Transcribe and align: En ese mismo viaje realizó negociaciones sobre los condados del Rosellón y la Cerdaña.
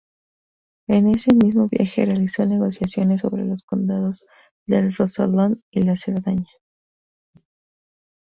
En 0.87 1.07
ese 1.09 1.31
mismo 1.31 1.67
viaje 1.69 2.03
realizó 2.07 2.43
negociaciones 2.47 3.21
sobre 3.21 3.45
los 3.45 3.61
condados 3.61 4.23
del 4.65 4.95
Rosellón 4.95 5.63
y 5.69 5.83
la 5.83 5.95
Cerdaña. 5.95 6.49